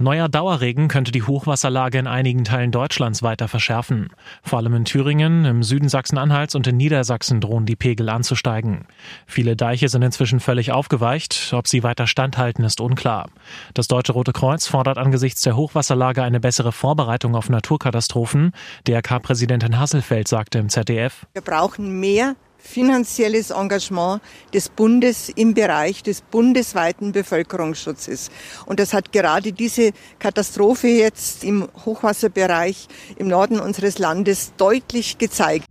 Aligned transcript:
Neuer 0.00 0.28
Dauerregen 0.28 0.86
könnte 0.86 1.10
die 1.10 1.24
Hochwasserlage 1.24 1.98
in 1.98 2.06
einigen 2.06 2.44
Teilen 2.44 2.70
Deutschlands 2.70 3.24
weiter 3.24 3.48
verschärfen. 3.48 4.10
Vor 4.44 4.60
allem 4.60 4.74
in 4.74 4.84
Thüringen, 4.84 5.44
im 5.44 5.64
Süden 5.64 5.88
Sachsen-Anhalts 5.88 6.54
und 6.54 6.68
in 6.68 6.76
Niedersachsen 6.76 7.40
drohen 7.40 7.66
die 7.66 7.74
Pegel 7.74 8.08
anzusteigen. 8.08 8.86
Viele 9.26 9.56
Deiche 9.56 9.88
sind 9.88 10.02
inzwischen 10.02 10.38
völlig 10.38 10.70
aufgeweicht. 10.70 11.52
Ob 11.52 11.66
sie 11.66 11.82
weiter 11.82 12.06
standhalten, 12.06 12.64
ist 12.64 12.80
unklar. 12.80 13.28
Das 13.74 13.88
Deutsche 13.88 14.12
Rote 14.12 14.32
Kreuz 14.32 14.68
fordert 14.68 14.98
angesichts 14.98 15.42
der 15.42 15.56
Hochwasserlage 15.56 16.22
eine 16.22 16.38
bessere 16.38 16.70
Vorbereitung 16.70 17.34
auf 17.34 17.48
Naturkatastrophen. 17.48 18.52
DRK-Präsidentin 18.86 19.80
Hasselfeld 19.80 20.28
sagte 20.28 20.60
im 20.60 20.68
ZDF. 20.68 21.26
Wir 21.32 21.42
brauchen 21.42 21.98
mehr 21.98 22.36
finanzielles 22.58 23.50
Engagement 23.50 24.20
des 24.52 24.68
Bundes 24.68 25.28
im 25.30 25.54
Bereich 25.54 26.02
des 26.02 26.20
bundesweiten 26.20 27.12
Bevölkerungsschutzes. 27.12 28.30
Und 28.66 28.80
das 28.80 28.92
hat 28.92 29.12
gerade 29.12 29.52
diese 29.52 29.92
Katastrophe 30.18 30.88
jetzt 30.88 31.44
im 31.44 31.68
Hochwasserbereich 31.84 32.88
im 33.16 33.28
Norden 33.28 33.60
unseres 33.60 33.98
Landes 33.98 34.52
deutlich 34.56 35.18
gezeigt. 35.18 35.64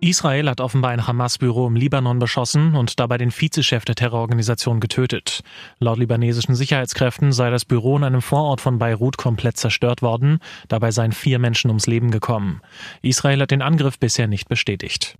Israel 0.00 0.48
hat 0.48 0.60
offenbar 0.60 0.92
ein 0.92 1.06
Hamas-Büro 1.06 1.66
im 1.66 1.74
Libanon 1.74 2.18
beschossen 2.18 2.76
und 2.76 3.00
dabei 3.00 3.18
den 3.18 3.32
Vizechef 3.32 3.84
der 3.84 3.96
Terrororganisation 3.96 4.78
getötet. 4.78 5.40
Laut 5.80 5.98
libanesischen 5.98 6.54
Sicherheitskräften 6.54 7.32
sei 7.32 7.50
das 7.50 7.64
Büro 7.64 7.96
in 7.96 8.04
einem 8.04 8.22
Vorort 8.22 8.60
von 8.60 8.78
Beirut 8.78 9.16
komplett 9.16 9.56
zerstört 9.56 10.02
worden. 10.02 10.38
Dabei 10.68 10.92
seien 10.92 11.12
vier 11.12 11.38
Menschen 11.38 11.70
ums 11.70 11.86
Leben 11.86 12.10
gekommen. 12.10 12.60
Israel 13.02 13.40
hat 13.40 13.50
den 13.50 13.62
Angriff 13.62 13.98
bisher 13.98 14.28
nicht 14.28 14.48
bestätigt. 14.48 15.16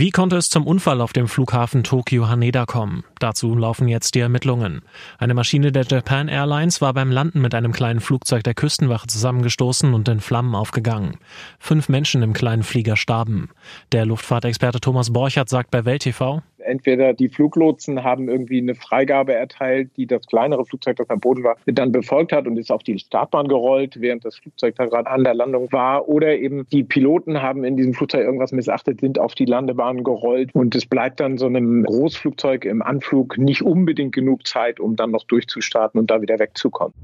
Wie 0.00 0.12
konnte 0.12 0.36
es 0.36 0.48
zum 0.48 0.64
Unfall 0.64 1.00
auf 1.00 1.12
dem 1.12 1.26
Flughafen 1.26 1.82
Tokio 1.82 2.28
Haneda 2.28 2.66
kommen? 2.66 3.02
Dazu 3.18 3.56
laufen 3.56 3.88
jetzt 3.88 4.14
die 4.14 4.20
Ermittlungen. 4.20 4.82
Eine 5.18 5.34
Maschine 5.34 5.72
der 5.72 5.82
Japan 5.82 6.28
Airlines 6.28 6.80
war 6.80 6.94
beim 6.94 7.10
Landen 7.10 7.40
mit 7.40 7.52
einem 7.52 7.72
kleinen 7.72 7.98
Flugzeug 7.98 8.44
der 8.44 8.54
Küstenwache 8.54 9.08
zusammengestoßen 9.08 9.92
und 9.94 10.08
in 10.08 10.20
Flammen 10.20 10.54
aufgegangen. 10.54 11.16
Fünf 11.58 11.88
Menschen 11.88 12.22
im 12.22 12.32
kleinen 12.32 12.62
Flieger 12.62 12.96
starben. 12.96 13.50
Der 13.90 14.06
Luftfahrtexperte 14.06 14.78
Thomas 14.78 15.12
Borchert 15.12 15.48
sagt 15.48 15.72
bei 15.72 15.84
Welt 15.84 16.02
TV, 16.02 16.44
entweder 16.68 17.14
die 17.14 17.28
Fluglotsen 17.28 18.04
haben 18.04 18.28
irgendwie 18.28 18.58
eine 18.58 18.74
Freigabe 18.74 19.34
erteilt, 19.34 19.90
die 19.96 20.06
das 20.06 20.26
kleinere 20.26 20.64
Flugzeug, 20.64 20.96
das 20.96 21.10
am 21.10 21.20
Boden 21.20 21.42
war, 21.44 21.56
dann 21.66 21.92
befolgt 21.92 22.32
hat 22.32 22.46
und 22.46 22.56
ist 22.56 22.70
auf 22.70 22.82
die 22.82 22.98
Startbahn 22.98 23.48
gerollt, 23.48 24.00
während 24.00 24.24
das 24.24 24.36
Flugzeug 24.36 24.76
da 24.76 24.86
gerade 24.86 25.10
an 25.10 25.24
der 25.24 25.34
Landung 25.34 25.72
war. 25.72 26.08
Oder 26.08 26.36
eben 26.38 26.66
die 26.70 26.84
Piloten 26.84 27.42
haben 27.42 27.64
in 27.64 27.76
diesem 27.76 27.94
Flugzeug 27.94 28.24
irgendwas 28.24 28.52
missachtet, 28.52 29.00
sind 29.00 29.18
auf 29.18 29.34
die 29.34 29.46
Landebahn 29.46 30.04
gerollt 30.04 30.54
und 30.54 30.74
es 30.74 30.86
bleibt 30.86 31.20
dann 31.20 31.38
so 31.38 31.46
einem 31.46 31.84
Großflugzeug 31.84 32.64
im 32.64 32.82
Anflug 32.82 33.38
nicht 33.38 33.62
unbedingt 33.62 34.14
genug 34.14 34.46
Zeit, 34.46 34.80
um 34.80 34.96
dann 34.96 35.10
noch 35.10 35.24
durchzustarten 35.24 35.98
und 35.98 36.10
da 36.10 36.20
wieder 36.20 36.38
wegzukommen. 36.38 36.94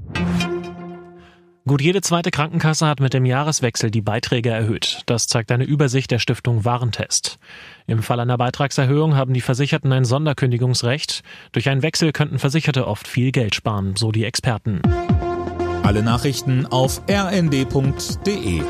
Gut 1.67 1.81
jede 1.81 2.01
zweite 2.01 2.29
Krankenkasse 2.29 2.85
hat 2.85 2.99
mit 2.99 3.15
dem 3.15 3.25
Jahreswechsel 3.25 3.89
die 3.89 4.01
Beiträge 4.01 4.51
erhöht. 4.51 5.01
Das 5.07 5.25
zeigt 5.25 5.51
eine 5.51 5.63
Übersicht 5.63 6.11
der 6.11 6.19
Stiftung 6.19 6.63
Warentest. 6.63 7.39
Im 7.87 8.03
Fall 8.03 8.19
einer 8.19 8.37
Beitragserhöhung 8.37 9.15
haben 9.15 9.33
die 9.33 9.41
Versicherten 9.41 9.91
ein 9.91 10.05
Sonderkündigungsrecht. 10.05 11.23
Durch 11.53 11.67
einen 11.67 11.81
Wechsel 11.81 12.11
könnten 12.11 12.37
Versicherte 12.37 12.85
oft 12.85 13.07
viel 13.07 13.31
Geld 13.31 13.55
sparen, 13.55 13.95
so 13.95 14.11
die 14.11 14.25
Experten. 14.25 14.79
Alle 15.81 16.03
Nachrichten 16.03 16.67
auf 16.67 17.01
rnd.de 17.09 18.61